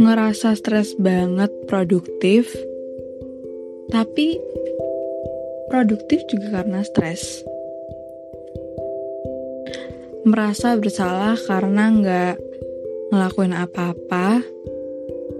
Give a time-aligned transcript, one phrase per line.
[0.00, 2.48] ngerasa stres banget produktif,
[3.92, 4.40] tapi
[5.68, 7.44] produktif juga karena stres.
[10.24, 12.34] Merasa bersalah karena nggak
[13.12, 14.40] ngelakuin apa-apa,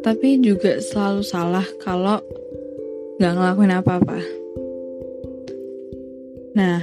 [0.00, 2.24] tapi juga selalu salah kalau
[3.20, 4.20] nggak ngelakuin apa-apa.
[6.56, 6.80] Nah,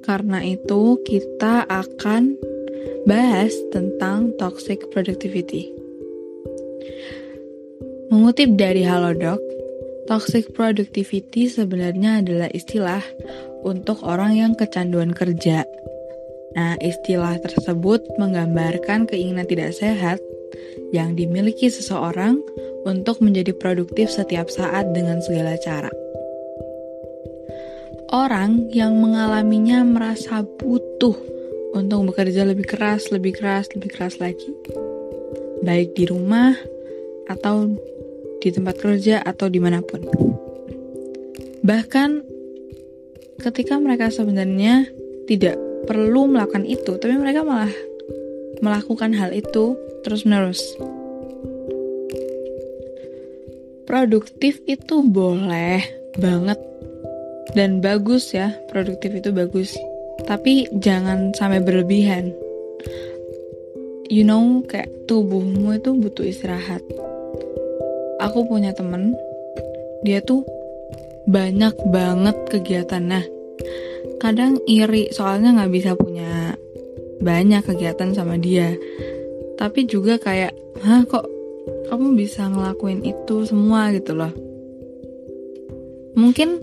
[0.00, 2.40] karena itu kita akan
[3.04, 5.73] bahas tentang toxic productivity.
[8.14, 9.42] Mengutip dari Halodoc,
[10.06, 13.02] toxic productivity sebenarnya adalah istilah
[13.66, 15.66] untuk orang yang kecanduan kerja.
[16.54, 20.22] Nah, istilah tersebut menggambarkan keinginan tidak sehat
[20.94, 22.38] yang dimiliki seseorang
[22.86, 25.90] untuk menjadi produktif setiap saat dengan segala cara.
[28.14, 31.18] Orang yang mengalaminya merasa butuh
[31.74, 34.54] untuk bekerja lebih keras, lebih keras, lebih keras lagi.
[35.66, 36.54] Baik di rumah
[37.26, 37.72] atau
[38.44, 40.04] di tempat kerja atau di mana pun.
[41.64, 42.10] Bahkan
[43.40, 44.84] ketika mereka sebenarnya
[45.24, 45.56] tidak
[45.88, 47.72] perlu melakukan itu, tapi mereka malah
[48.60, 50.60] melakukan hal itu terus-menerus.
[53.88, 55.80] Produktif itu boleh
[56.20, 56.60] banget
[57.56, 59.72] dan bagus ya, produktif itu bagus.
[60.28, 62.36] Tapi jangan sampai berlebihan.
[64.12, 66.84] You know, kayak tubuhmu itu butuh istirahat
[68.20, 69.14] aku punya temen
[70.04, 70.44] dia tuh
[71.24, 73.24] banyak banget kegiatan nah
[74.20, 76.56] kadang iri soalnya nggak bisa punya
[77.24, 78.76] banyak kegiatan sama dia.
[79.56, 80.52] Tapi juga kayak
[80.84, 81.24] hah kok
[81.88, 83.88] kamu bisa ngelakuin itu semua?
[83.96, 84.32] gitu loh.
[86.14, 86.60] Mungkin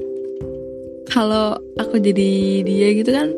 [1.09, 3.33] kalau aku jadi dia gitu kan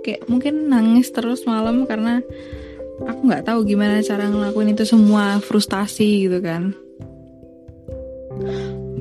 [0.00, 2.22] kayak mungkin nangis terus malam karena
[3.04, 6.72] aku nggak tahu gimana cara ngelakuin itu semua frustasi gitu kan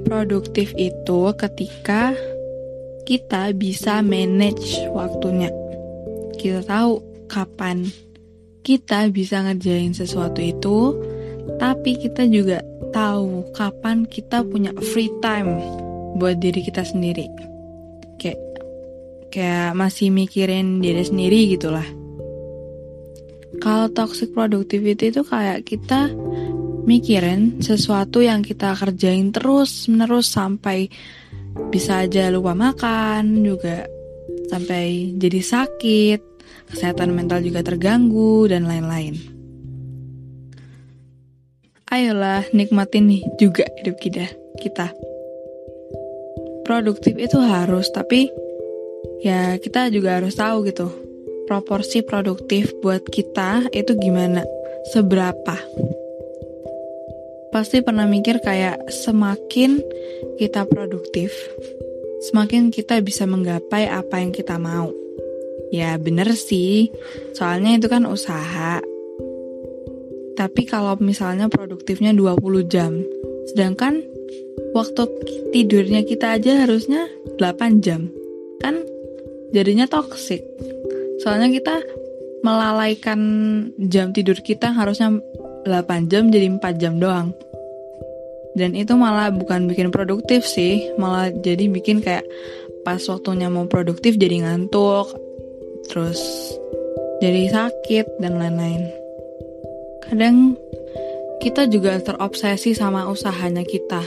[0.06, 2.14] Produktif itu ketika
[3.06, 5.50] kita bisa manage waktunya.
[6.38, 7.90] Kita tahu kapan
[8.66, 10.98] kita bisa ngerjain sesuatu itu,
[11.62, 15.62] tapi kita juga tahu kapan kita punya free time
[16.18, 17.30] buat diri kita sendiri.
[18.18, 18.42] Kayak
[19.30, 21.86] kayak masih mikirin diri sendiri gitulah.
[23.62, 26.10] Kalau toxic productivity itu kayak kita
[26.86, 30.88] mikirin sesuatu yang kita kerjain terus menerus sampai
[31.74, 33.90] bisa aja lupa makan juga
[34.48, 36.22] sampai jadi sakit,
[36.70, 39.18] kesehatan mental juga terganggu dan lain-lain.
[41.90, 44.26] Ayolah nikmatin nih juga hidup kita.
[44.62, 44.94] Kita
[46.66, 48.30] produktif itu harus, tapi
[49.22, 50.90] ya kita juga harus tahu gitu
[51.46, 54.42] proporsi produktif buat kita itu gimana,
[54.92, 55.56] seberapa
[57.56, 59.80] pasti pernah mikir kayak semakin
[60.36, 61.32] kita produktif,
[62.28, 64.92] semakin kita bisa menggapai apa yang kita mau.
[65.72, 66.92] Ya bener sih,
[67.32, 68.84] soalnya itu kan usaha.
[70.36, 73.00] Tapi kalau misalnya produktifnya 20 jam,
[73.48, 74.04] sedangkan
[74.76, 75.08] waktu
[75.56, 77.08] tidurnya kita aja harusnya
[77.40, 78.12] 8 jam.
[78.60, 78.84] Kan
[79.56, 80.44] jadinya toxic.
[81.24, 81.80] Soalnya kita
[82.44, 83.20] melalaikan
[83.80, 85.24] jam tidur kita harusnya
[85.66, 87.34] 8 jam jadi 4 jam doang.
[88.56, 92.24] Dan itu malah bukan bikin produktif sih malah jadi bikin kayak
[92.88, 95.12] pas waktunya mau produktif jadi ngantuk
[95.92, 96.22] terus
[97.20, 98.88] jadi sakit dan lain-lain.
[100.06, 100.56] Kadang
[101.42, 104.06] kita juga terobsesi sama usahanya kita.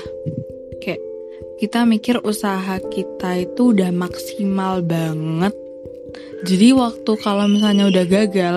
[0.81, 1.03] Kayak
[1.59, 5.53] kita mikir usaha kita itu udah maksimal banget.
[6.47, 8.57] Jadi waktu kalau misalnya udah gagal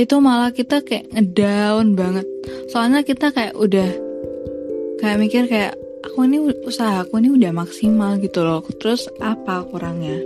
[0.00, 2.26] itu malah kita kayak ngedown banget.
[2.72, 3.90] Soalnya kita kayak udah
[5.00, 8.64] kayak mikir kayak aku ini usaha aku ini udah maksimal gitu loh.
[8.80, 10.16] Terus apa kurangnya?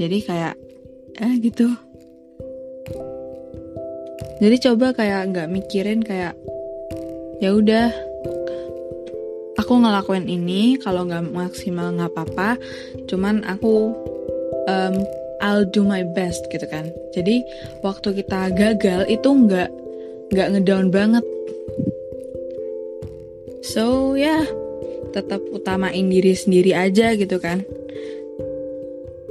[0.00, 0.54] Jadi kayak
[1.20, 1.68] eh gitu.
[4.42, 6.34] Jadi coba kayak nggak mikirin kayak
[7.38, 7.94] ya udah
[9.60, 12.58] aku ngelakuin ini kalau nggak maksimal nggak apa-apa.
[13.06, 13.92] Cuman aku
[14.66, 14.94] um,
[15.42, 17.42] I'll do my best gitu kan jadi
[17.82, 19.70] waktu kita gagal itu nggak
[20.32, 21.26] nggak ngedown banget
[23.62, 24.44] So ya, yeah,
[25.14, 27.62] tetap utamain diri sendiri aja gitu kan.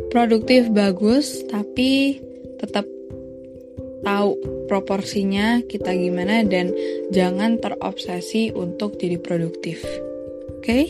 [0.07, 2.23] Produktif bagus, tapi
[2.55, 2.87] tetap
[4.07, 4.39] tahu
[4.71, 6.71] proporsinya kita gimana dan
[7.11, 9.83] jangan terobsesi untuk jadi produktif.
[9.83, 10.63] Oke?
[10.63, 10.85] Okay?